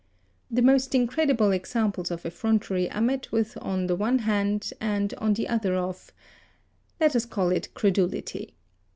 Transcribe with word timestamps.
The 0.49 0.63
most 0.63 0.95
incredible 0.95 1.51
examples 1.51 2.09
of 2.09 2.25
effrontery 2.25 2.89
are 2.89 2.99
met 3.01 3.31
with 3.31 3.55
on 3.61 3.85
the 3.85 3.95
one 3.95 4.17
hand, 4.17 4.73
and 4.81 5.13
on 5.19 5.35
the 5.35 5.47
other 5.47 5.75
of...let 5.75 7.15
us 7.15 7.27
call 7.27 7.51
it 7.51 7.71
credulity. 7.75 8.55